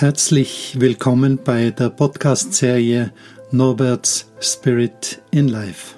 Herzlich 0.00 0.76
willkommen 0.80 1.40
bei 1.44 1.72
der 1.72 1.90
Podcast-Serie 1.90 3.12
Norberts 3.50 4.32
Spirit 4.40 5.20
in 5.30 5.46
Life. 5.46 5.96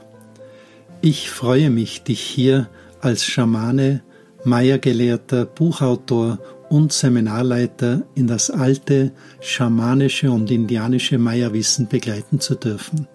Ich 1.02 1.30
freue 1.30 1.70
mich, 1.70 2.02
dich 2.02 2.20
hier 2.20 2.68
als 3.00 3.24
Schamane, 3.24 4.02
Maya-Gelehrter, 4.42 5.44
Buchautor 5.44 6.40
und 6.68 6.92
Seminarleiter 6.92 8.02
in 8.16 8.26
das 8.26 8.50
alte 8.50 9.12
schamanische 9.38 10.32
und 10.32 10.50
indianische 10.50 11.18
Maya-Wissen 11.18 11.86
begleiten 11.86 12.40
zu 12.40 12.56
dürfen. 12.56 13.06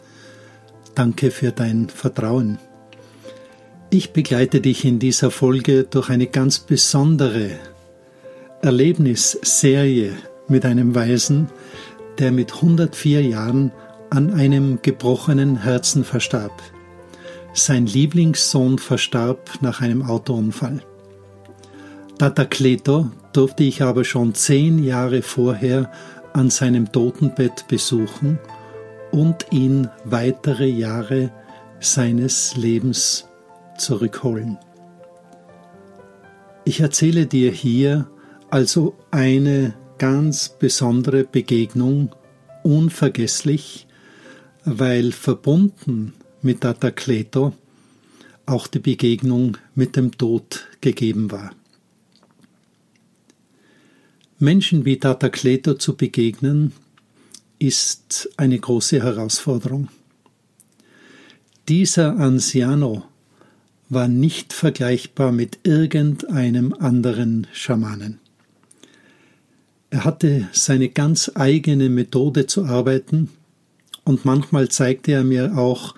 Danke 0.96 1.32
für 1.32 1.52
dein 1.52 1.90
Vertrauen. 1.90 2.60
Ich 3.90 4.14
begleite 4.14 4.62
dich 4.62 4.86
in 4.86 5.00
dieser 5.00 5.32
Folge 5.32 5.84
durch 5.84 6.10
eine 6.10 6.28
ganz 6.28 6.60
besondere 6.60 7.50
Erlebnisserie 8.62 10.14
mit 10.48 10.66
einem 10.66 10.96
Weisen, 10.96 11.50
der 12.20 12.32
mit 12.32 12.56
104 12.56 13.22
Jahren 13.24 13.72
an 14.10 14.34
einem 14.34 14.80
gebrochenen 14.82 15.62
Herzen 15.62 16.04
verstarb. 16.04 16.62
Sein 17.54 17.86
Lieblingssohn 17.86 18.80
verstarb 18.80 19.50
nach 19.62 19.82
einem 19.82 20.04
Autounfall. 20.04 20.82
Tata 22.18 22.46
Kleto 22.46 23.12
durfte 23.34 23.64
ich 23.64 23.82
aber 23.82 24.04
schon 24.04 24.34
zehn 24.34 24.84
Jahre 24.84 25.22
vorher 25.22 25.92
an 26.34 26.50
seinem 26.50 26.92
Totenbett 26.92 27.68
besuchen 27.68 28.40
und 29.12 29.48
ihn 29.52 29.90
weitere 30.04 30.68
Jahre 30.68 31.32
seines 31.80 32.56
Lebens 32.56 33.28
zurückholen. 33.78 34.58
Ich 36.66 36.80
erzähle 36.82 37.28
dir 37.28 37.52
hier 37.52 38.10
also 38.50 38.96
eine 39.12 39.74
ganz 39.98 40.50
besondere 40.50 41.24
Begegnung, 41.24 42.16
unvergesslich, 42.64 43.88
weil 44.66 45.12
verbunden 45.12 46.14
mit 46.42 46.62
Tata 46.62 46.92
Kleto 46.92 47.54
auch 48.46 48.68
die 48.68 48.80
Begegnung 48.80 49.58
mit 49.76 49.96
dem 49.96 50.18
Tod 50.18 50.68
gegeben 50.82 51.32
war. 51.32 51.52
Menschen 54.40 54.86
wie 54.86 55.00
Tata 55.00 55.30
Kleto 55.30 55.74
zu 55.74 55.96
begegnen, 55.96 56.74
ist 57.60 58.30
eine 58.38 58.60
große 58.60 59.02
Herausforderung. 59.02 59.90
Dieser 61.68 62.18
Anciano 62.18 63.04
war 63.90 64.08
nicht 64.08 64.54
vergleichbar 64.54 65.32
mit 65.32 65.60
irgendeinem 65.64 66.74
anderen 66.74 67.48
Schamanen. 67.52 68.20
Er 69.90 70.04
hatte 70.04 70.48
seine 70.52 70.90
ganz 70.90 71.32
eigene 71.36 71.90
Methode 71.90 72.46
zu 72.46 72.66
arbeiten 72.66 73.30
und 74.04 74.26
manchmal 74.26 74.70
zeigte 74.70 75.14
er 75.14 75.24
mir 75.24 75.58
auch, 75.58 75.96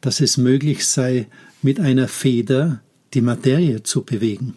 dass 0.00 0.20
es 0.20 0.36
möglich 0.36 0.86
sei, 0.86 1.26
mit 1.62 1.80
einer 1.80 2.08
Feder 2.08 2.80
die 3.12 3.20
Materie 3.20 3.82
zu 3.82 4.02
bewegen. 4.02 4.56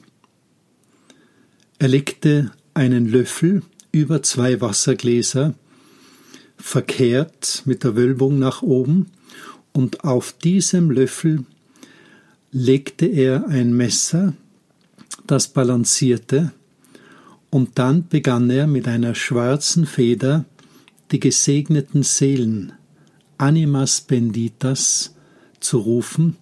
Er 1.79 1.87
legte 1.89 2.51
einen 2.73 3.07
Löffel 3.07 3.61
über 3.91 4.23
zwei 4.23 4.61
Wassergläser, 4.61 5.53
verkehrt 6.57 7.63
mit 7.65 7.83
der 7.83 7.95
Wölbung 7.95 8.39
nach 8.39 8.61
oben, 8.61 9.07
und 9.73 10.03
auf 10.03 10.33
diesem 10.33 10.91
Löffel 10.91 11.45
legte 12.51 13.07
er 13.07 13.47
ein 13.47 13.73
Messer, 13.73 14.33
das 15.25 15.47
balancierte 15.47 16.51
und 17.53 17.77
dann 17.77 18.07
begann 18.07 18.49
er 18.49 18.65
mit 18.65 18.87
einer 18.87 19.13
schwarzen 19.13 19.85
Feder 19.85 20.43
die 21.11 21.19
gesegneten 21.19 22.01
Seelen, 22.01 22.73
Animas 23.37 24.01
Benditas, 24.01 25.13
zu 25.59 25.77
rufen, 25.77 26.35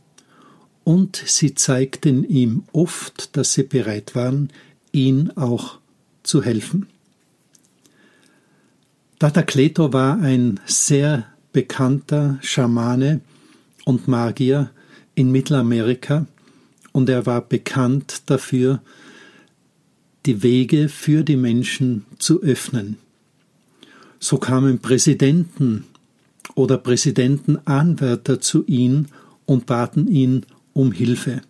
und 0.85 1.21
sie 1.25 1.53
zeigten 1.53 2.23
ihm 2.23 2.63
oft, 2.71 3.35
dass 3.35 3.51
sie 3.51 3.63
bereit 3.63 4.15
waren, 4.15 4.53
ihn 4.93 5.31
auch 5.31 5.79
zu 6.23 6.43
helfen. 6.43 6.87
Tata 9.19 9.43
Kleto 9.43 9.91
war 9.91 10.17
ein 10.17 10.61
sehr 10.65 11.27
bekannter 11.51 12.39
Schamane 12.41 13.19
und 13.83 14.07
Magier 14.07 14.71
in 15.13 15.29
Mittelamerika 15.29 16.25
und 16.93 17.09
er 17.09 17.25
war 17.25 17.41
bekannt 17.41 18.23
dafür, 18.27 18.81
die 20.25 20.43
Wege 20.43 20.89
für 20.89 21.23
die 21.23 21.35
Menschen 21.35 22.05
zu 22.19 22.41
öffnen. 22.41 22.97
So 24.19 24.37
kamen 24.37 24.79
Präsidenten 24.79 25.85
oder 26.55 26.77
Präsidentenanwärter 26.77 28.39
zu 28.39 28.65
ihm 28.67 29.07
und 29.45 29.65
baten 29.65 30.07
ihn 30.07 30.45
um 30.73 30.91
Hilfe. 30.91 31.41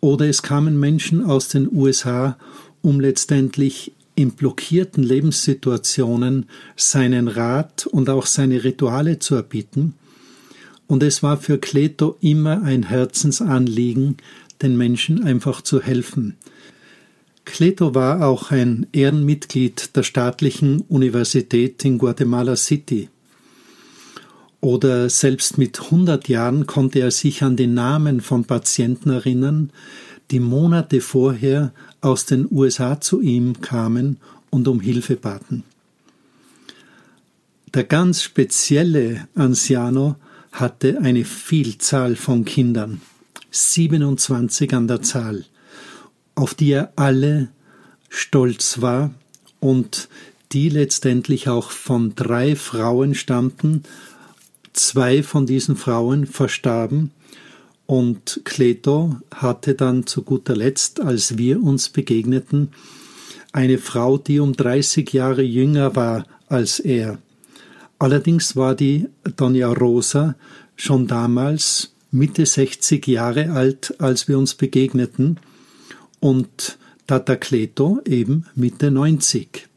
Oder 0.00 0.28
es 0.28 0.42
kamen 0.42 0.78
Menschen 0.78 1.24
aus 1.24 1.48
den 1.48 1.70
USA, 1.72 2.36
um 2.82 3.00
letztendlich 3.00 3.92
in 4.14 4.32
blockierten 4.32 5.02
Lebenssituationen 5.02 6.46
seinen 6.76 7.28
Rat 7.28 7.86
und 7.86 8.10
auch 8.10 8.26
seine 8.26 8.62
Rituale 8.62 9.18
zu 9.18 9.34
erbieten. 9.34 9.94
Und 10.86 11.02
es 11.02 11.22
war 11.22 11.38
für 11.38 11.58
Kleto 11.58 12.16
immer 12.20 12.62
ein 12.62 12.84
Herzensanliegen, 12.84 14.18
den 14.62 14.76
Menschen 14.76 15.24
einfach 15.24 15.62
zu 15.62 15.80
helfen, 15.80 16.36
Cleto 17.44 17.94
war 17.94 18.26
auch 18.26 18.50
ein 18.50 18.86
Ehrenmitglied 18.92 19.94
der 19.96 20.02
staatlichen 20.02 20.80
Universität 20.82 21.84
in 21.84 21.98
Guatemala 21.98 22.56
City. 22.56 23.08
Oder 24.60 25.10
selbst 25.10 25.58
mit 25.58 25.78
100 25.78 26.28
Jahren 26.28 26.66
konnte 26.66 27.00
er 27.00 27.10
sich 27.10 27.42
an 27.42 27.56
die 27.56 27.66
Namen 27.66 28.22
von 28.22 28.44
Patienten 28.44 29.10
erinnern, 29.10 29.70
die 30.30 30.40
Monate 30.40 31.02
vorher 31.02 31.72
aus 32.00 32.24
den 32.24 32.48
USA 32.50 32.98
zu 32.98 33.20
ihm 33.20 33.60
kamen 33.60 34.16
und 34.48 34.66
um 34.66 34.80
Hilfe 34.80 35.16
baten. 35.16 35.64
Der 37.74 37.84
ganz 37.84 38.22
spezielle 38.22 39.28
Anciano 39.34 40.16
hatte 40.52 40.98
eine 41.02 41.24
Vielzahl 41.24 42.16
von 42.16 42.46
Kindern, 42.46 43.02
27 43.50 44.72
an 44.72 44.88
der 44.88 45.02
Zahl 45.02 45.44
auf 46.34 46.54
die 46.54 46.72
er 46.72 46.92
alle 46.96 47.48
stolz 48.08 48.80
war 48.80 49.10
und 49.60 50.08
die 50.52 50.68
letztendlich 50.68 51.48
auch 51.48 51.70
von 51.70 52.14
drei 52.14 52.54
Frauen 52.56 53.14
stammten. 53.14 53.82
Zwei 54.72 55.22
von 55.22 55.46
diesen 55.46 55.76
Frauen 55.76 56.26
verstarben 56.26 57.10
und 57.86 58.40
Kleto 58.44 59.16
hatte 59.34 59.74
dann 59.74 60.06
zu 60.06 60.22
guter 60.22 60.56
Letzt, 60.56 61.00
als 61.00 61.38
wir 61.38 61.62
uns 61.62 61.88
begegneten, 61.88 62.70
eine 63.52 63.78
Frau, 63.78 64.18
die 64.18 64.40
um 64.40 64.52
30 64.52 65.12
Jahre 65.12 65.42
jünger 65.42 65.94
war 65.94 66.26
als 66.48 66.80
er. 66.80 67.18
Allerdings 67.98 68.56
war 68.56 68.74
die 68.74 69.06
Dona 69.36 69.68
Rosa 69.68 70.34
schon 70.76 71.06
damals 71.06 71.92
Mitte 72.10 72.46
60 72.46 73.06
Jahre 73.06 73.50
alt, 73.50 73.94
als 74.00 74.28
wir 74.28 74.38
uns 74.38 74.54
begegneten 74.54 75.38
und 76.24 76.78
Tata 77.06 77.36
Kleto 77.36 78.00
eben 78.06 78.46
Mitte 78.54 78.90
90. 78.90 79.68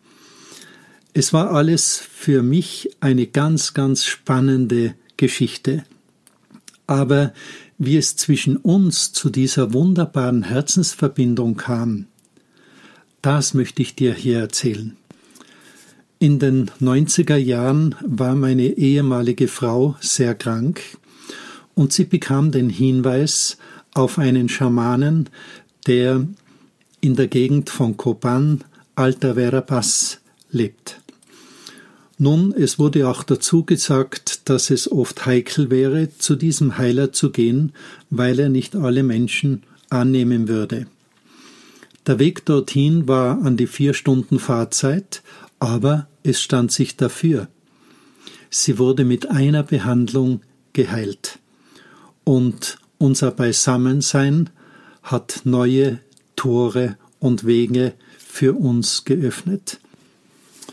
Es 1.11 1.33
war 1.33 1.51
alles 1.51 1.97
für 1.97 2.41
mich 2.41 2.89
eine 3.01 3.27
ganz, 3.27 3.73
ganz 3.73 4.05
spannende 4.05 4.95
Geschichte. 5.17 5.83
Aber 6.85 7.33
wie 7.77 7.97
es 7.97 8.15
zwischen 8.15 8.55
uns 8.55 9.11
zu 9.11 9.29
dieser 9.29 9.73
wunderbaren 9.73 10.43
Herzensverbindung 10.43 11.57
kam, 11.57 12.05
das 13.21 13.53
möchte 13.53 13.81
ich 13.81 13.95
dir 13.95 14.13
hier 14.13 14.39
erzählen. 14.39 14.95
In 16.17 16.39
den 16.39 16.71
90er 16.79 17.35
Jahren 17.35 17.93
war 18.05 18.35
meine 18.35 18.67
ehemalige 18.67 19.49
Frau 19.49 19.97
sehr 19.99 20.33
krank 20.33 20.81
und 21.75 21.91
sie 21.91 22.05
bekam 22.05 22.53
den 22.53 22.69
Hinweis 22.69 23.57
auf 23.93 24.17
einen 24.17 24.47
Schamanen, 24.47 25.29
der 25.87 26.27
in 27.07 27.15
der 27.15 27.29
Gegend 27.29 27.69
von 27.69 27.95
Copan, 27.95 28.65
Alta 28.95 29.35
Verapaz, 29.35 30.19
lebt. 30.51 30.99
Nun, 32.17 32.51
es 32.51 32.79
wurde 32.79 33.07
auch 33.07 33.23
dazu 33.23 33.63
gesagt, 33.63 34.49
dass 34.49 34.69
es 34.71 34.91
oft 34.91 35.25
heikel 35.25 35.71
wäre, 35.71 36.09
zu 36.17 36.35
diesem 36.35 36.77
Heiler 36.77 37.13
zu 37.13 37.31
gehen, 37.31 37.71
weil 38.09 38.37
er 38.41 38.49
nicht 38.49 38.75
alle 38.75 39.03
Menschen 39.03 39.63
annehmen 39.89 40.49
würde. 40.49 40.87
Der 42.07 42.19
Weg 42.19 42.43
dorthin 42.43 43.07
war 43.07 43.41
an 43.41 43.55
die 43.55 43.67
vier 43.67 43.93
Stunden 43.93 44.37
Fahrzeit, 44.37 45.23
aber 45.59 46.09
es 46.23 46.41
stand 46.41 46.73
sich 46.73 46.97
dafür. 46.97 47.47
Sie 48.49 48.79
wurde 48.79 49.05
mit 49.05 49.31
einer 49.31 49.63
Behandlung 49.63 50.41
geheilt. 50.73 51.39
Und 52.25 52.79
unser 52.97 53.31
Beisammensein 53.31 54.49
hat 55.03 55.43
neue 55.45 55.99
Tore 56.37 56.97
und 57.19 57.45
Wege 57.45 57.93
für 58.17 58.53
uns 58.53 59.03
geöffnet. 59.03 59.81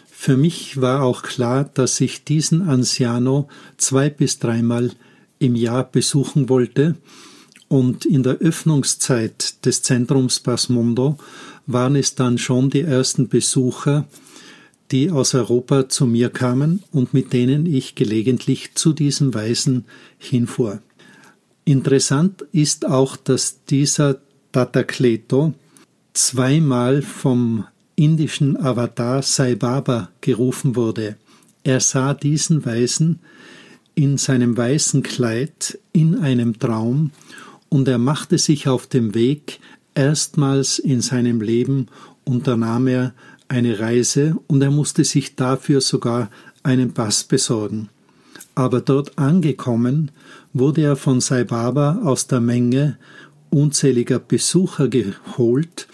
Für 0.09 0.37
mich 0.37 0.81
war 0.81 1.03
auch 1.03 1.23
klar, 1.23 1.65
dass 1.65 2.01
ich 2.01 2.23
diesen 2.23 2.63
Anciano 2.63 3.49
zwei 3.77 4.09
bis 4.09 4.39
dreimal 4.39 4.93
im 5.41 5.57
Jahr 5.57 5.83
besuchen 5.83 6.49
wollte, 6.49 6.95
und 7.69 8.05
in 8.05 8.23
der 8.23 8.35
Öffnungszeit 8.35 9.65
des 9.67 9.83
Zentrums 9.83 10.39
Basmondo 10.39 11.19
waren 11.67 11.97
es 11.97 12.15
dann 12.15 12.39
schon 12.39 12.71
die 12.71 12.83
ersten 12.83 13.29
Besucher, 13.29 14.07
die 14.91 15.11
aus 15.11 15.35
Europa 15.35 15.89
zu 15.89 16.07
mir 16.07 16.29
kamen 16.29 16.85
und 16.93 17.15
mit 17.15 17.33
denen 17.33 17.67
ich 17.67 17.95
gelegentlich 17.95 18.75
zu 18.75 18.93
diesem 18.93 19.35
Weisen 19.35 19.87
hinfuhr. 20.19 20.83
Interessant 21.65 22.45
ist 22.53 22.87
auch, 22.87 23.17
dass 23.17 23.65
dieser 23.65 24.21
Tatakleto 24.55 25.53
zweimal 26.13 27.03
vom 27.03 27.65
indischen 27.97 28.57
Avatar 28.57 29.21
Sai 29.23 29.57
Baba 29.57 30.11
gerufen 30.21 30.77
wurde. 30.77 31.17
Er 31.65 31.81
sah 31.81 32.15
diesen 32.15 32.65
Weisen 32.65 33.19
in 33.97 34.17
seinem 34.17 34.57
weißen 34.57 35.03
Kleid 35.03 35.81
in 35.93 36.21
einem 36.21 36.61
Traum 36.61 37.11
und 37.69 37.89
er 37.89 37.99
machte 37.99 38.39
sich 38.39 38.69
auf 38.69 38.87
dem 38.87 39.17
Weg, 39.17 39.59
erstmals 39.97 40.79
in 40.79 41.01
seinem 41.01 41.41
Leben 41.41 41.89
unternahm 42.25 42.87
er 42.87 43.13
eine 43.49 43.81
Reise 43.81 44.37
und 44.47 44.63
er 44.63 44.71
musste 44.71 45.03
sich 45.03 45.35
dafür 45.35 45.81
sogar 45.81 46.31
einen 46.63 46.95
Pass 46.95 47.25
besorgen. 47.25 47.89
Aber 48.55 48.81
dort 48.81 49.19
angekommen, 49.19 50.13
wurde 50.53 50.83
er 50.83 50.97
von 50.97 51.21
Sai 51.21 51.43
Baba 51.43 52.03
aus 52.05 52.29
der 52.29 52.39
Menge 52.41 52.99
unzähliger 53.55 54.19
Besucher 54.19 54.89
geholt 54.89 55.89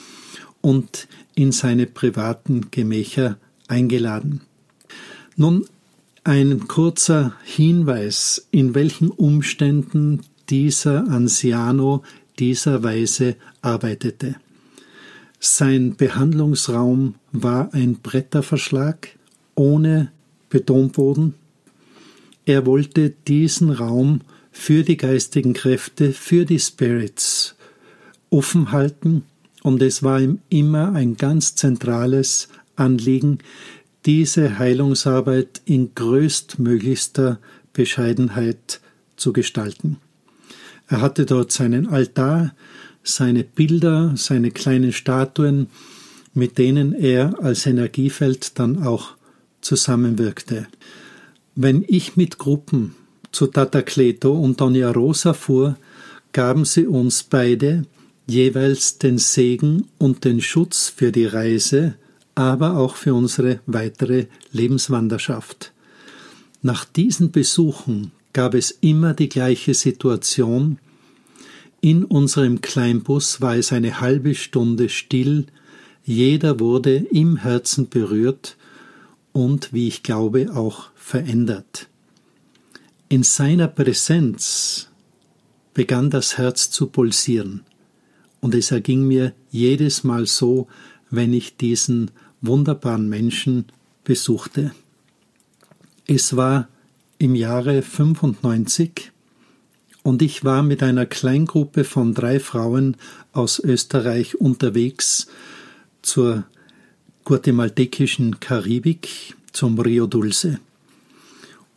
und 0.60 1.08
in 1.34 1.52
seine 1.52 1.86
privaten 1.86 2.70
Gemächer 2.70 3.38
eingeladen. 3.68 4.40
Nun 5.36 5.66
ein 6.24 6.68
kurzer 6.68 7.34
Hinweis, 7.44 8.46
in 8.50 8.74
welchen 8.74 9.10
Umständen 9.10 10.20
dieser 10.48 11.08
Anziano 11.08 12.02
dieser 12.38 12.82
Weise 12.82 13.36
arbeitete. 13.62 14.36
Sein 15.38 15.96
Behandlungsraum 15.96 17.14
war 17.32 17.72
ein 17.72 17.96
Bretterverschlag 17.96 19.08
ohne 19.54 20.12
Betonboden. 20.50 21.34
Er 22.44 22.66
wollte 22.66 23.10
diesen 23.10 23.70
Raum 23.70 24.20
für 24.50 24.82
die 24.82 24.96
geistigen 24.96 25.54
Kräfte, 25.54 26.12
für 26.12 26.44
die 26.44 26.58
Spirits 26.58 27.54
offen 28.30 28.72
halten 28.72 29.24
und 29.62 29.82
es 29.82 30.02
war 30.02 30.20
ihm 30.20 30.40
immer 30.48 30.92
ein 30.92 31.16
ganz 31.16 31.54
zentrales 31.54 32.48
Anliegen, 32.76 33.38
diese 34.06 34.58
Heilungsarbeit 34.58 35.60
in 35.66 35.94
größtmöglichster 35.94 37.38
Bescheidenheit 37.72 38.80
zu 39.16 39.32
gestalten. 39.32 39.98
Er 40.88 41.02
hatte 41.02 41.26
dort 41.26 41.52
seinen 41.52 41.86
Altar, 41.86 42.54
seine 43.02 43.44
Bilder, 43.44 44.14
seine 44.16 44.50
kleinen 44.50 44.92
Statuen, 44.92 45.68
mit 46.32 46.58
denen 46.58 46.92
er 46.92 47.42
als 47.42 47.66
Energiefeld 47.66 48.58
dann 48.58 48.82
auch 48.82 49.16
zusammenwirkte. 49.60 50.66
Wenn 51.54 51.84
ich 51.86 52.16
mit 52.16 52.38
Gruppen 52.38 52.94
zu 53.32 53.46
Tata 53.46 53.82
Cleto 53.82 54.32
und 54.32 54.60
Doña 54.60 54.92
Rosa 54.92 55.32
fuhr, 55.32 55.76
gaben 56.32 56.64
sie 56.64 56.86
uns 56.86 57.22
beide 57.22 57.84
jeweils 58.26 58.98
den 58.98 59.18
Segen 59.18 59.88
und 59.98 60.24
den 60.24 60.40
Schutz 60.40 60.88
für 60.94 61.12
die 61.12 61.26
Reise, 61.26 61.94
aber 62.34 62.76
auch 62.76 62.96
für 62.96 63.14
unsere 63.14 63.60
weitere 63.66 64.26
Lebenswanderschaft. 64.52 65.72
Nach 66.62 66.84
diesen 66.84 67.32
Besuchen 67.32 68.12
gab 68.32 68.54
es 68.54 68.70
immer 68.70 69.14
die 69.14 69.28
gleiche 69.28 69.74
Situation. 69.74 70.78
In 71.80 72.04
unserem 72.04 72.60
Kleinbus 72.60 73.40
war 73.40 73.56
es 73.56 73.72
eine 73.72 74.00
halbe 74.00 74.34
Stunde 74.34 74.88
still, 74.88 75.46
jeder 76.04 76.60
wurde 76.60 76.96
im 76.96 77.36
Herzen 77.36 77.88
berührt 77.88 78.56
und, 79.32 79.72
wie 79.72 79.88
ich 79.88 80.02
glaube, 80.02 80.54
auch 80.54 80.90
verändert. 80.94 81.89
In 83.12 83.24
seiner 83.24 83.66
Präsenz 83.66 84.88
begann 85.74 86.10
das 86.10 86.38
Herz 86.38 86.70
zu 86.70 86.86
pulsieren, 86.86 87.64
und 88.38 88.54
es 88.54 88.70
erging 88.70 89.08
mir 89.08 89.32
jedes 89.50 90.04
Mal 90.04 90.26
so, 90.26 90.68
wenn 91.10 91.32
ich 91.32 91.56
diesen 91.56 92.12
wunderbaren 92.40 93.08
Menschen 93.08 93.64
besuchte. 94.04 94.70
Es 96.06 96.36
war 96.36 96.68
im 97.18 97.34
Jahre 97.34 97.82
95 97.82 99.10
und 100.04 100.22
ich 100.22 100.44
war 100.44 100.62
mit 100.62 100.80
einer 100.84 101.04
Kleingruppe 101.04 101.82
von 101.82 102.14
drei 102.14 102.38
Frauen 102.38 102.96
aus 103.32 103.58
Österreich 103.58 104.36
unterwegs 104.36 105.26
zur 106.02 106.44
guatemaltekischen 107.24 108.38
Karibik, 108.38 109.34
zum 109.50 109.80
Rio 109.80 110.06
Dulce. 110.06 110.60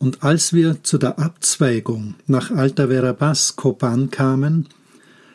Und 0.04 0.22
als 0.22 0.52
wir 0.52 0.82
zu 0.82 0.98
der 0.98 1.18
Abzweigung 1.18 2.16
nach 2.26 2.50
Alta 2.50 2.90
Verabas 2.90 3.56
Copan 3.56 4.10
kamen, 4.10 4.68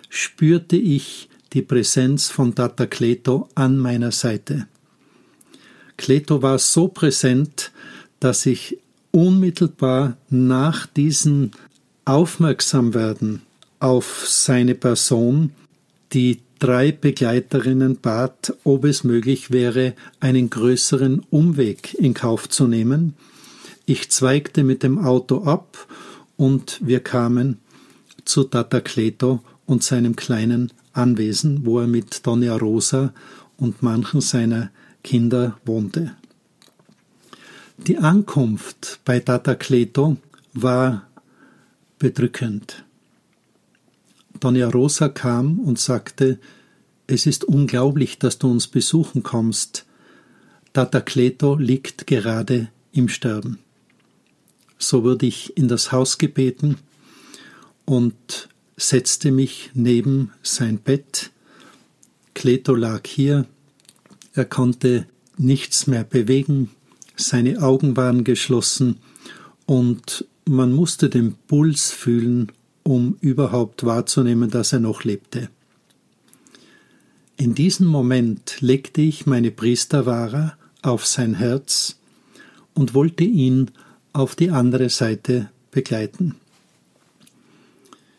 spürte 0.10 0.76
ich 0.76 1.28
die 1.54 1.64
Präsenz 1.64 2.28
von 2.28 2.54
Tata 2.54 2.86
Cleto 2.86 3.50
an 3.56 3.80
meiner 3.80 4.12
Seite. 4.12 4.68
Cleto 5.98 6.44
war 6.44 6.60
so 6.60 6.88
präsent, 6.88 7.72
dass 8.20 8.46
ich 8.46 8.78
unmittelbar 9.10 10.18
nach 10.30 10.86
diesem 10.86 11.50
Aufmerksamwerden 12.06 13.42
auf 13.80 14.24
seine 14.28 14.76
Person 14.76 15.52
die 16.14 16.42
drei 16.60 16.92
Begleiterinnen 16.92 17.98
bat, 17.98 18.54
ob 18.64 18.86
es 18.86 19.04
möglich 19.04 19.50
wäre, 19.50 19.96
einen 20.20 20.52
größeren 20.52 21.26
Umweg 21.32 21.96
in 21.96 22.14
Kauf 22.14 22.48
zu 22.48 22.68
nehmen. 22.68 23.16
Ich 23.90 24.12
zweigte 24.12 24.64
mit 24.64 24.84
dem 24.84 25.00
Auto 25.00 25.46
ab 25.46 25.88
und 26.38 26.80
wir 26.80 27.00
kamen 27.00 27.58
zu 28.24 28.44
Tata 28.44 28.82
Cleto 28.82 29.44
und 29.66 29.82
seinem 29.82 30.16
kleinen 30.16 30.72
Anwesen, 30.94 31.66
wo 31.66 31.80
er 31.80 31.88
mit 31.88 32.28
Donna 32.28 32.56
Rosa 32.56 33.16
und 33.58 33.82
manchen 33.82 34.22
seiner 34.22 34.70
Kinder 35.04 35.58
wohnte. 35.66 36.16
Die 37.78 37.98
Ankunft 37.98 39.00
bei 39.06 39.22
Tata 39.22 39.56
Cleto 39.56 40.18
war 40.54 41.08
bedrückend. 41.98 42.86
Donna 44.40 44.70
Rosa 44.70 45.10
kam 45.10 45.58
und 45.58 45.80
sagte, 45.80 46.38
es 47.08 47.26
ist 47.26 47.44
unglaublich, 47.44 48.20
dass 48.20 48.38
du 48.38 48.52
uns 48.52 48.68
besuchen 48.68 49.24
kommst. 49.24 49.88
Tata 50.74 51.02
Cleto 51.02 51.56
liegt 51.56 52.06
gerade 52.06 52.68
im 52.92 53.10
Sterben. 53.10 53.58
So 54.80 55.04
wurde 55.04 55.26
ich 55.26 55.56
in 55.58 55.68
das 55.68 55.92
Haus 55.92 56.18
gebeten 56.18 56.78
und 57.86 58.50
setzte 58.78 59.32
mich 59.32 59.72
neben 59.74 60.32
sein 60.42 60.80
Bett. 60.80 61.32
Cleto 62.34 62.74
lag 62.74 63.06
hier, 63.06 63.46
er 64.34 64.46
konnte 64.46 65.06
nichts 65.38 65.86
mehr 65.86 66.06
bewegen, 66.06 66.72
seine 67.18 67.62
Augen 67.62 67.98
waren 67.98 68.24
geschlossen 68.24 68.98
und 69.66 70.26
man 70.46 70.72
musste 70.72 71.10
den 71.10 71.36
Puls 71.48 71.92
fühlen, 71.92 72.52
um 72.84 73.18
überhaupt 73.20 73.86
wahrzunehmen, 73.86 74.50
dass 74.50 74.72
er 74.72 74.80
noch 74.80 75.04
lebte. 75.04 75.50
In 77.36 77.54
diesem 77.54 77.88
Moment 77.88 78.62
legte 78.62 79.02
ich 79.02 79.26
meine 79.26 79.52
Priesterwara 79.52 80.58
auf 80.82 81.06
sein 81.06 81.36
Herz 81.36 81.98
und 82.74 82.94
wollte 82.94 83.26
ihn 83.26 83.72
auf 84.14 84.36
die 84.36 84.52
andere 84.52 84.90
Seite 84.90 85.50
begleiten. 85.72 86.36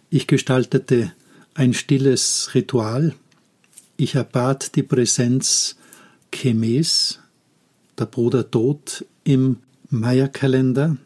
Ich 0.09 0.27
gestaltete 0.27 1.13
ein 1.55 1.75
stilles 1.75 2.51
Ritual. 2.55 3.15
Ich 3.97 4.15
erbat 4.15 4.77
die 4.77 4.83
Präsenz 4.83 5.77
Chemes, 6.33 7.19
der 7.99 8.07
Bruder 8.07 8.51
Tod 8.51 9.05
im 9.25 9.59
Maya-Kalender 9.91 10.97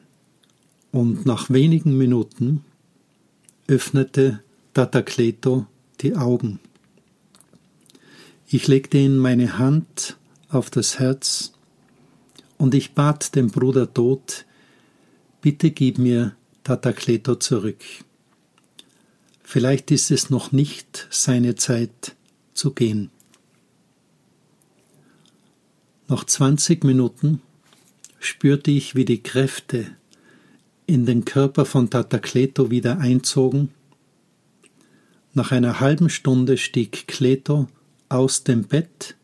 und 0.92 1.26
nach 1.26 1.50
wenigen 1.50 1.96
Minuten 1.96 2.64
öffnete 3.66 4.40
Tata 4.74 5.02
Kleto 5.02 5.66
die 6.00 6.14
Augen. 6.16 6.60
Ich 8.46 8.68
legte 8.68 8.98
ihm 8.98 9.16
meine 9.16 9.58
Hand 9.58 10.16
auf 10.48 10.70
das 10.70 10.98
Herz 10.98 11.52
und 12.58 12.74
ich 12.74 12.92
bat 12.92 13.34
den 13.34 13.50
Bruder 13.50 13.92
Tod, 13.92 14.44
bitte 15.44 15.72
gib 15.72 15.98
mir 15.98 16.34
Tata 16.62 16.94
Kleto 16.94 17.34
zurück. 17.34 17.84
Vielleicht 19.42 19.90
ist 19.90 20.10
es 20.10 20.30
noch 20.30 20.52
nicht 20.52 21.06
seine 21.10 21.54
Zeit 21.54 22.16
zu 22.54 22.72
gehen. 22.72 23.10
Nach 26.08 26.24
20 26.24 26.82
Minuten 26.84 27.42
spürte 28.20 28.70
ich, 28.70 28.94
wie 28.94 29.04
die 29.04 29.22
Kräfte 29.22 29.94
in 30.86 31.04
den 31.04 31.26
Körper 31.26 31.66
von 31.66 31.90
Tata 31.90 32.20
Kleto 32.20 32.70
wieder 32.70 32.98
einzogen. 33.00 33.68
Nach 35.34 35.52
einer 35.52 35.78
halben 35.78 36.08
Stunde 36.08 36.56
stieg 36.56 37.06
Kleto 37.06 37.68
aus 38.08 38.44
dem 38.44 38.62
Bett, 38.62 39.14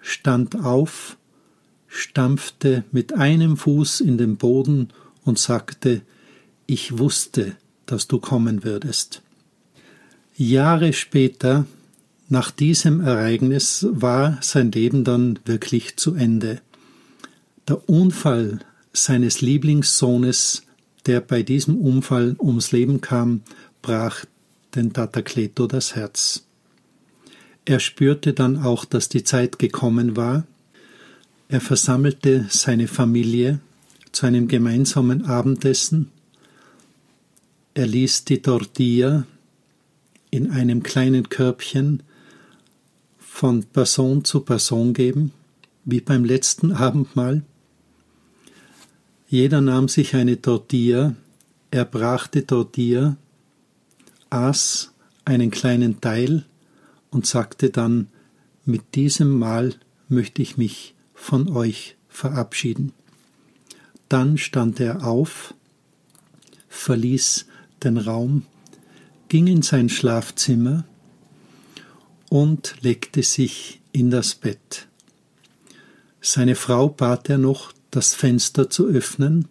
stand 0.00 0.56
auf, 0.56 1.16
stampfte 1.86 2.82
mit 2.90 3.12
einem 3.12 3.56
Fuß 3.56 4.00
in 4.00 4.18
den 4.18 4.38
Boden 4.38 4.88
und 5.24 5.38
sagte, 5.38 6.02
ich 6.66 6.98
wusste, 6.98 7.56
dass 7.86 8.08
du 8.08 8.18
kommen 8.18 8.64
würdest. 8.64 9.22
Jahre 10.36 10.92
später, 10.92 11.66
nach 12.28 12.50
diesem 12.50 13.00
Ereignis, 13.00 13.86
war 13.90 14.38
sein 14.40 14.72
Leben 14.72 15.04
dann 15.04 15.38
wirklich 15.44 15.96
zu 15.96 16.14
Ende. 16.14 16.60
Der 17.68 17.88
Unfall 17.88 18.60
seines 18.92 19.40
Lieblingssohnes, 19.40 20.62
der 21.06 21.20
bei 21.20 21.42
diesem 21.42 21.76
Unfall 21.78 22.36
ums 22.38 22.72
Leben 22.72 23.00
kam, 23.00 23.42
brach 23.82 24.24
den 24.74 24.92
Tata 24.92 25.22
Kleto 25.22 25.66
das 25.66 25.94
Herz. 25.94 26.44
Er 27.64 27.78
spürte 27.78 28.32
dann 28.32 28.62
auch, 28.62 28.84
dass 28.84 29.08
die 29.08 29.24
Zeit 29.24 29.58
gekommen 29.58 30.16
war. 30.16 30.44
Er 31.48 31.60
versammelte 31.60 32.46
seine 32.48 32.88
Familie 32.88 33.60
zu 34.12 34.26
einem 34.26 34.46
gemeinsamen 34.46 35.24
Abendessen. 35.24 36.10
Er 37.74 37.86
ließ 37.86 38.24
die 38.24 38.42
Tortilla 38.42 39.26
in 40.30 40.50
einem 40.50 40.82
kleinen 40.82 41.28
Körbchen 41.28 42.02
von 43.18 43.64
Person 43.64 44.24
zu 44.24 44.40
Person 44.40 44.92
geben, 44.92 45.32
wie 45.84 46.00
beim 46.00 46.24
letzten 46.24 46.72
Abendmahl. 46.72 47.42
Jeder 49.26 49.62
nahm 49.62 49.88
sich 49.88 50.14
eine 50.14 50.40
Tortilla, 50.40 51.14
er 51.70 51.86
brach 51.86 52.26
die 52.26 52.42
Tortilla, 52.42 53.16
aß 54.28 54.92
einen 55.24 55.50
kleinen 55.50 56.00
Teil 56.00 56.44
und 57.10 57.26
sagte 57.26 57.70
dann, 57.70 58.08
mit 58.64 58.94
diesem 58.94 59.38
Mal 59.38 59.74
möchte 60.08 60.42
ich 60.42 60.56
mich 60.56 60.94
von 61.14 61.48
euch 61.48 61.96
verabschieden. 62.08 62.92
Dann 64.12 64.36
stand 64.36 64.78
er 64.78 65.06
auf, 65.06 65.54
verließ 66.68 67.46
den 67.82 67.96
Raum, 67.96 68.44
ging 69.28 69.46
in 69.46 69.62
sein 69.62 69.88
Schlafzimmer 69.88 70.84
und 72.28 72.74
legte 72.82 73.22
sich 73.22 73.80
in 73.90 74.10
das 74.10 74.34
Bett. 74.34 74.86
Seine 76.20 76.56
Frau 76.56 76.90
bat 76.90 77.30
er 77.30 77.38
noch, 77.38 77.72
das 77.90 78.12
Fenster 78.12 78.68
zu 78.68 78.86
öffnen. 78.86 79.48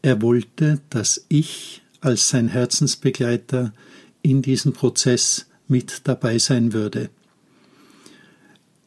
Er 0.00 0.22
wollte, 0.22 0.80
dass 0.88 1.26
ich 1.28 1.82
als 2.00 2.30
sein 2.30 2.48
Herzensbegleiter 2.48 3.74
in 4.22 4.40
diesem 4.40 4.72
Prozess 4.72 5.50
mit 5.68 6.08
dabei 6.08 6.38
sein 6.38 6.72
würde. 6.72 7.10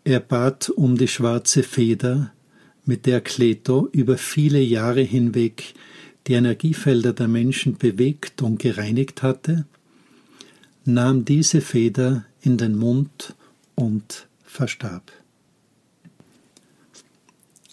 Er 0.04 0.20
bat 0.20 0.70
um 0.70 0.98
die 0.98 1.08
schwarze 1.08 1.62
Feder, 1.62 2.32
mit 2.86 3.06
der 3.06 3.22
Kleto 3.22 3.90
über 3.92 4.18
viele 4.18 4.60
Jahre 4.60 5.02
hinweg 5.02 5.74
die 6.28 6.34
Energiefelder 6.34 7.14
der 7.14 7.28
Menschen 7.28 7.78
bewegt 7.78 8.42
und 8.42 8.60
gereinigt 8.60 9.22
hatte, 9.22 9.66
nahm 10.86 11.26
diese 11.26 11.62
Feder 11.62 12.26
in 12.42 12.58
den 12.58 12.78
Mund 12.78 13.36
und 13.76 14.28
verstarb. 14.44 15.12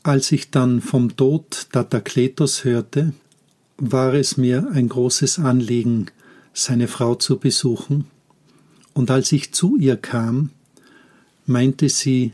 Als 0.03 0.33
ich 0.33 0.51
dann 0.51 0.81
vom 0.81 1.17
Tod 1.17 1.69
Datakletos 1.73 2.65
hörte, 2.65 3.13
war 3.77 4.15
es 4.15 4.37
mir 4.37 4.69
ein 4.73 4.89
großes 4.89 5.39
Anliegen, 5.39 6.07
seine 6.53 6.89
Frau 6.89 7.15
zu 7.15 7.39
besuchen, 7.39 8.07
und 8.95 9.11
als 9.11 9.33
ich 9.33 9.53
zu 9.55 9.77
ihr 9.77 9.97
kam, 9.97 10.51
meinte 11.47 11.89
sie, 11.89 12.33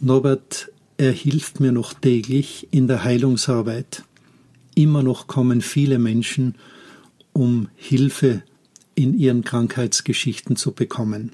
Norbert, 0.00 0.70
er 0.98 1.12
hilft 1.12 1.60
mir 1.60 1.72
noch 1.72 1.94
täglich 1.94 2.68
in 2.72 2.88
der 2.88 3.04
Heilungsarbeit. 3.04 4.02
Immer 4.74 5.02
noch 5.02 5.28
kommen 5.28 5.60
viele 5.60 5.98
Menschen, 5.98 6.56
um 7.32 7.68
Hilfe 7.76 8.42
in 8.96 9.16
ihren 9.16 9.44
Krankheitsgeschichten 9.44 10.56
zu 10.56 10.72
bekommen. 10.72 11.32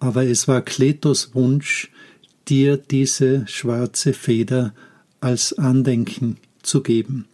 Aber 0.00 0.26
es 0.26 0.48
war 0.48 0.62
Kletos 0.62 1.34
Wunsch, 1.34 1.90
dir 2.48 2.76
diese 2.76 3.46
schwarze 3.46 4.12
Feder 4.12 4.74
als 5.20 5.52
Andenken 5.52 6.38
zu 6.62 6.82
geben. 6.82 7.26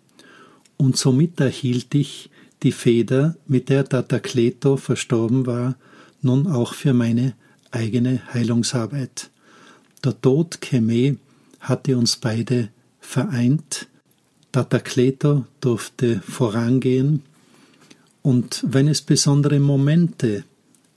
Und 0.76 0.98
somit 0.98 1.40
erhielt 1.40 1.94
ich 1.94 2.30
die 2.62 2.72
Feder, 2.72 3.36
mit 3.46 3.70
der 3.70 3.88
Tata 3.88 4.18
Kleto 4.18 4.76
verstorben 4.76 5.46
war, 5.46 5.76
nun 6.20 6.46
auch 6.46 6.74
für 6.74 6.92
meine 6.92 7.34
eigene 7.70 8.20
Heilungsarbeit. 8.34 9.30
Der 10.04 10.20
Tod 10.20 10.60
Cheme 10.60 11.16
hatte 11.60 11.96
uns 11.96 12.16
beide 12.16 12.68
vereint. 13.00 13.88
Tata 14.52 14.78
Kleto 14.78 15.46
durfte 15.62 16.20
vorangehen. 16.20 17.22
Und 18.20 18.62
wenn 18.68 18.86
es 18.86 19.00
besondere 19.00 19.60
Momente 19.60 20.44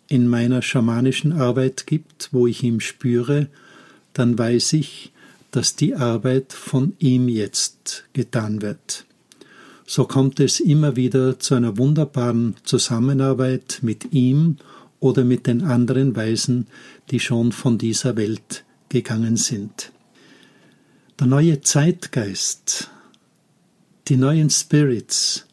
in 0.10 0.28
meiner 0.28 0.62
schamanischen 0.62 1.32
Arbeit 1.32 1.88
gibt, 1.88 2.28
wo 2.34 2.48
ich 2.48 2.64
ihn 2.64 2.82
spüre, 2.82 3.48
dann 4.12 4.38
weiß 4.38 4.74
ich, 4.74 5.14
dass 5.52 5.78
die 5.78 5.96
Arbeit 5.96 6.52
von 6.52 6.94
ihm 7.00 7.30
jetzt 7.30 8.04
getan 8.12 8.62
wird. 8.62 9.06
So 9.86 10.04
kommt 10.04 10.42
es 10.42 10.60
immer 10.60 10.98
wieder 10.98 11.40
zu 11.40 11.56
einer 11.56 11.78
wunderbaren 11.78 12.58
Zusammenarbeit 12.64 13.80
mit 13.84 14.12
ihm 14.12 14.58
oder 15.00 15.24
mit 15.24 15.48
den 15.48 15.64
anderen 15.64 16.14
Weisen, 16.14 16.68
die 17.10 17.22
schon 17.22 17.54
von 17.54 17.78
dieser 17.78 18.18
Welt 18.18 18.66
gegangen 18.90 19.38
sind. 19.38 19.92
Der 21.20 21.28
neue 21.28 21.62
Zeitgeist, 21.62 22.90
die 24.08 24.18
neuen 24.18 24.50
Spirits, 24.50 25.46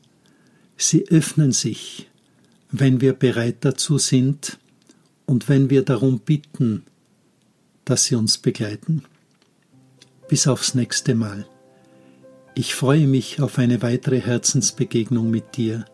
sie 0.77 1.09
öffnen 1.09 1.53
sich, 1.53 2.11
wenn 2.71 3.01
wir 3.01 3.13
bereit 3.13 3.59
dazu 3.61 3.99
sind 3.99 4.59
und 5.27 5.49
wenn 5.49 5.71
wir 5.71 5.85
darum 5.85 6.21
bitten, 6.21 6.85
dass 7.85 8.05
Sie 8.05 8.15
uns 8.15 8.39
begleiten. 8.39 9.05
Bis 10.29 10.47
aufs 10.47 10.75
nächste 10.75 11.15
Mal. 11.15 11.47
Ich 12.55 12.75
freue 12.75 13.07
mich 13.07 13.41
auf 13.41 13.59
eine 13.59 13.83
weitere 13.83 14.21
Herzensbegegnung 14.21 15.31
mit 15.31 15.57
dir. 15.57 15.85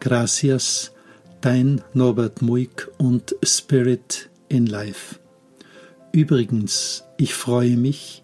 Gracias, 0.00 0.92
dein 1.40 1.82
Norbert 1.94 2.42
Muick 2.42 2.88
und 2.98 3.34
Spirit 3.42 4.30
in 4.48 4.66
Life. 4.66 5.18
Übrigens, 6.16 7.04
ich 7.18 7.34
freue 7.34 7.76
mich, 7.76 8.22